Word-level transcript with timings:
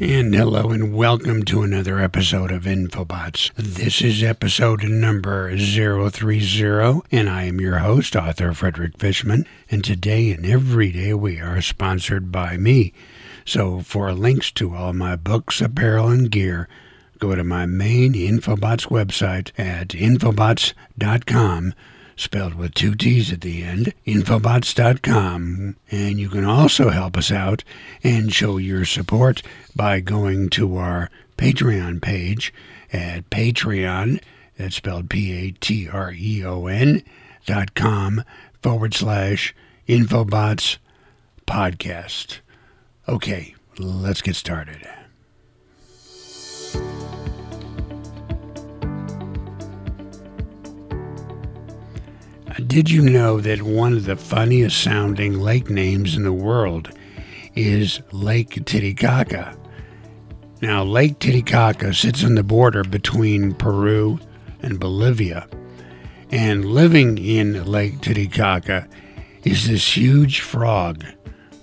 And 0.00 0.34
hello 0.34 0.70
and 0.70 0.92
welcome 0.92 1.44
to 1.44 1.62
another 1.62 2.00
episode 2.00 2.50
of 2.50 2.64
Infobots. 2.64 3.52
This 3.54 4.02
is 4.02 4.24
episode 4.24 4.82
number 4.82 5.56
030, 5.56 7.02
and 7.12 7.30
I 7.30 7.44
am 7.44 7.60
your 7.60 7.78
host, 7.78 8.16
author 8.16 8.52
Frederick 8.52 8.98
Fishman. 8.98 9.46
And 9.70 9.84
today 9.84 10.32
and 10.32 10.44
every 10.44 10.90
day 10.90 11.14
we 11.14 11.38
are 11.38 11.60
sponsored 11.60 12.32
by 12.32 12.56
me. 12.56 12.92
So 13.44 13.82
for 13.82 14.12
links 14.12 14.50
to 14.52 14.74
all 14.74 14.92
my 14.92 15.14
books, 15.14 15.60
apparel, 15.60 16.08
and 16.08 16.28
gear, 16.28 16.68
go 17.20 17.36
to 17.36 17.44
my 17.44 17.64
main 17.64 18.14
Infobots 18.14 18.88
website 18.88 19.52
at 19.56 19.90
infobots.com 19.90 21.72
spelled 22.16 22.54
with 22.54 22.74
two 22.74 22.94
T's 22.94 23.32
at 23.32 23.40
the 23.40 23.62
end, 23.62 23.92
infobots.com. 24.06 25.76
And 25.90 26.20
you 26.20 26.28
can 26.28 26.44
also 26.44 26.90
help 26.90 27.16
us 27.16 27.30
out 27.30 27.64
and 28.02 28.32
show 28.32 28.56
your 28.56 28.84
support 28.84 29.42
by 29.74 30.00
going 30.00 30.50
to 30.50 30.76
our 30.76 31.10
Patreon 31.36 32.00
page 32.00 32.52
at 32.92 33.28
Patreon, 33.30 34.22
that's 34.56 34.76
spelled 34.76 35.10
P 35.10 35.32
A 35.32 35.50
T 35.50 35.88
R 35.88 36.12
E 36.16 36.44
O 36.44 36.66
N 36.66 37.02
dot 37.44 37.74
com 37.74 38.22
forward 38.62 38.94
slash 38.94 39.54
Infobots 39.88 40.78
podcast. 41.46 42.38
Okay, 43.08 43.54
let's 43.78 44.22
get 44.22 44.36
started. 44.36 44.86
Did 52.54 52.88
you 52.88 53.02
know 53.02 53.40
that 53.40 53.62
one 53.62 53.94
of 53.94 54.04
the 54.04 54.14
funniest 54.14 54.80
sounding 54.80 55.40
lake 55.40 55.68
names 55.70 56.16
in 56.16 56.22
the 56.22 56.32
world 56.32 56.88
is 57.56 58.00
Lake 58.12 58.64
Titicaca? 58.64 59.56
Now, 60.62 60.84
Lake 60.84 61.18
Titicaca 61.18 61.92
sits 61.92 62.22
on 62.22 62.36
the 62.36 62.44
border 62.44 62.84
between 62.84 63.54
Peru 63.54 64.20
and 64.62 64.78
Bolivia. 64.78 65.48
And 66.30 66.64
living 66.64 67.18
in 67.18 67.64
Lake 67.64 68.00
Titicaca 68.00 68.88
is 69.42 69.66
this 69.66 69.96
huge 69.96 70.38
frog 70.38 71.04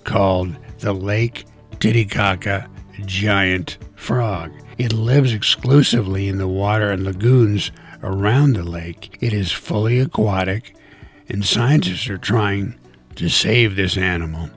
called 0.04 0.54
the 0.80 0.92
Lake 0.92 1.46
Titicaca 1.80 2.68
giant 3.06 3.78
frog. 3.96 4.52
It 4.76 4.92
lives 4.92 5.32
exclusively 5.32 6.28
in 6.28 6.36
the 6.36 6.48
water 6.48 6.90
and 6.90 7.04
lagoons 7.04 7.72
around 8.02 8.56
the 8.56 8.62
lake. 8.62 9.16
It 9.22 9.32
is 9.32 9.50
fully 9.52 9.98
aquatic 9.98 10.74
and 11.32 11.44
scientists 11.44 12.08
are 12.10 12.18
trying 12.18 12.78
to 13.16 13.28
save 13.28 13.74
this 13.74 13.96
animal. 13.96 14.50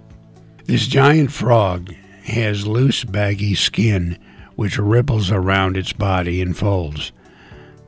This 0.66 0.88
giant 0.88 1.32
frog 1.32 1.94
has 2.26 2.68
loose, 2.68 3.06
baggy 3.06 3.56
skin 3.56 4.20
which 4.56 4.78
ripples 4.78 5.32
around 5.32 5.78
its 5.78 5.94
body 5.94 6.42
and 6.42 6.56
folds. 6.56 7.12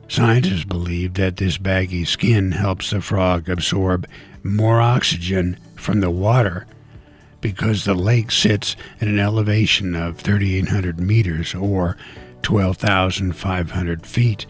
Scientists 0.08 0.64
believe 0.64 1.14
that 1.14 1.36
this 1.36 1.58
baggy 1.58 2.04
skin 2.04 2.52
helps 2.52 2.90
the 2.90 3.00
frog 3.00 3.48
absorb 3.48 4.06
more 4.42 4.80
oxygen 4.80 5.58
from 5.76 6.00
the 6.00 6.10
water 6.10 6.66
because 7.40 7.84
the 7.84 7.94
lake 7.94 8.30
sits 8.30 8.74
at 9.00 9.08
an 9.08 9.18
elevation 9.18 9.94
of 9.94 10.18
3,800 10.18 10.98
meters 10.98 11.54
or 11.54 11.96
12,500 12.42 14.06
feet. 14.06 14.46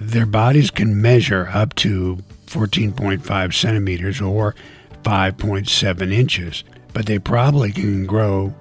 Their 0.00 0.26
bodies 0.26 0.70
can 0.70 1.00
measure 1.00 1.48
up 1.52 1.74
to 1.76 2.18
14.5 2.48 3.54
centimeters 3.54 4.20
or 4.20 4.54
5.7 5.02 6.12
inches, 6.12 6.64
but 6.92 7.06
they 7.06 7.18
probably 7.18 7.72
can 7.72 8.06
grow 8.06 8.54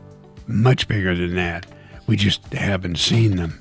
much 0.48 0.88
bigger 0.88 1.16
than 1.16 1.36
that. 1.36 1.66
We 2.06 2.16
just 2.16 2.54
haven't 2.54 2.98
seen 2.98 3.36
them. 3.36 3.60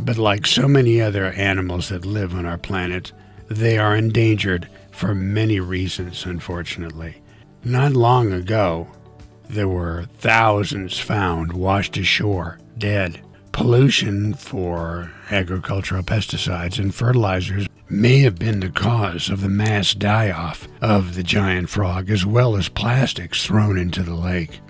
But 0.00 0.18
like 0.18 0.46
so 0.46 0.66
many 0.66 1.00
other 1.00 1.26
animals 1.26 1.90
that 1.90 2.04
live 2.04 2.34
on 2.34 2.46
our 2.46 2.58
planet, 2.58 3.12
they 3.48 3.78
are 3.78 3.96
endangered 3.96 4.68
for 4.90 5.14
many 5.14 5.60
reasons, 5.60 6.24
unfortunately. 6.24 7.16
Not 7.64 7.92
long 7.92 8.32
ago, 8.32 8.88
there 9.48 9.68
were 9.68 10.06
thousands 10.18 10.98
found 10.98 11.52
washed 11.52 11.96
ashore, 11.96 12.58
dead. 12.78 13.20
Pollution 13.52 14.32
for 14.34 15.10
agricultural 15.30 16.02
pesticides 16.02 16.78
and 16.78 16.94
fertilizers 16.94 17.66
may 17.90 18.20
have 18.20 18.38
been 18.38 18.60
the 18.60 18.70
cause 18.70 19.28
of 19.28 19.40
the 19.40 19.48
mass 19.48 19.94
die 19.94 20.30
off 20.30 20.68
of 20.80 21.16
the 21.16 21.22
giant 21.24 21.68
frog, 21.68 22.08
as 22.08 22.24
well 22.24 22.56
as 22.56 22.68
plastics 22.68 23.44
thrown 23.44 23.76
into 23.76 24.02
the 24.02 24.14
lake. 24.14 24.60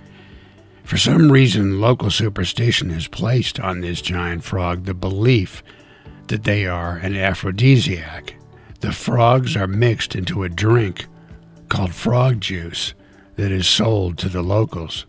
For 0.83 0.97
some 0.97 1.31
reason, 1.31 1.79
local 1.79 2.09
superstition 2.09 2.89
has 2.89 3.07
placed 3.07 3.59
on 3.59 3.81
this 3.81 4.01
giant 4.01 4.43
frog 4.43 4.85
the 4.85 4.95
belief 4.95 5.63
that 6.27 6.43
they 6.43 6.65
are 6.65 6.97
an 6.97 7.15
aphrodisiac. 7.15 8.35
The 8.79 8.91
frogs 8.91 9.55
are 9.55 9.67
mixed 9.67 10.15
into 10.15 10.43
a 10.43 10.49
drink 10.49 11.05
called 11.69 11.93
frog 11.93 12.41
juice 12.41 12.95
that 13.35 13.51
is 13.51 13.67
sold 13.67 14.17
to 14.17 14.29
the 14.29 14.41
locals. 14.41 15.05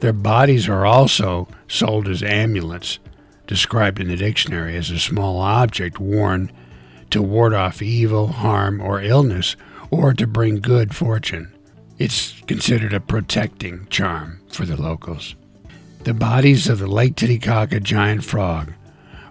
Their 0.00 0.12
bodies 0.12 0.68
are 0.68 0.84
also 0.84 1.46
sold 1.68 2.08
as 2.08 2.22
amulets, 2.22 2.98
described 3.46 4.00
in 4.00 4.08
the 4.08 4.16
dictionary 4.16 4.76
as 4.76 4.90
a 4.90 4.98
small 4.98 5.38
object 5.38 6.00
worn 6.00 6.50
to 7.14 7.22
ward 7.22 7.54
off 7.54 7.80
evil, 7.80 8.26
harm, 8.26 8.80
or 8.80 9.00
illness, 9.00 9.54
or 9.88 10.12
to 10.12 10.26
bring 10.26 10.56
good 10.56 10.92
fortune. 10.92 11.48
It's 11.96 12.40
considered 12.48 12.92
a 12.92 12.98
protecting 12.98 13.86
charm 13.88 14.40
for 14.50 14.66
the 14.66 14.76
locals. 14.76 15.36
The 16.02 16.12
bodies 16.12 16.68
of 16.68 16.80
the 16.80 16.88
Lake 16.88 17.14
Titicaca 17.14 17.78
giant 17.78 18.24
frog 18.24 18.72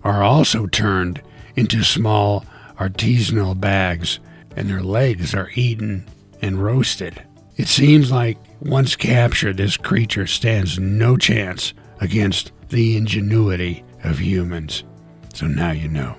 are 0.01 0.23
also 0.23 0.66
turned 0.66 1.21
into 1.57 1.83
small 1.83 2.45
artisanal 2.79 3.59
bags, 3.59 4.21
and 4.55 4.69
their 4.69 4.81
legs 4.81 5.35
are 5.35 5.51
eaten 5.53 6.05
and 6.41 6.63
roasted. 6.63 7.21
It 7.57 7.67
seems 7.67 8.13
like 8.13 8.38
once 8.61 8.95
captured, 8.95 9.57
this 9.57 9.75
creature 9.75 10.25
stands 10.25 10.79
no 10.79 11.17
chance 11.17 11.73
against 12.00 12.53
the 12.69 12.95
ingenuity 12.95 13.83
of 14.05 14.19
humans. 14.19 14.85
So 15.33 15.47
now 15.47 15.71
you 15.71 15.89
know. 15.89 16.15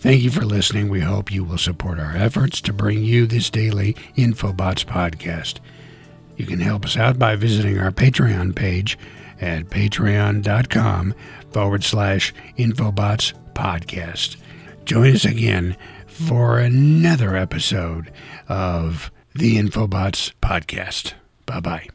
Thank 0.00 0.22
you 0.22 0.30
for 0.30 0.44
listening. 0.44 0.88
We 0.88 1.00
hope 1.00 1.32
you 1.32 1.42
will 1.44 1.58
support 1.58 1.98
our 1.98 2.16
efforts 2.16 2.60
to 2.62 2.72
bring 2.72 3.02
you 3.02 3.26
this 3.26 3.50
daily 3.50 3.94
Infobots 4.16 4.84
podcast. 4.84 5.58
You 6.36 6.46
can 6.46 6.60
help 6.60 6.84
us 6.84 6.96
out 6.96 7.18
by 7.18 7.34
visiting 7.34 7.78
our 7.78 7.90
Patreon 7.90 8.54
page 8.54 8.96
at 9.40 9.64
patreon.com 9.66 11.14
forward 11.50 11.82
slash 11.82 12.32
Infobots 12.56 13.32
podcast. 13.54 14.36
Join 14.84 15.14
us 15.14 15.24
again 15.24 15.76
for 16.06 16.58
another 16.58 17.36
episode 17.36 18.12
of 18.48 19.10
the 19.34 19.56
Infobots 19.56 20.32
podcast. 20.40 21.14
Bye 21.44 21.60
bye. 21.60 21.88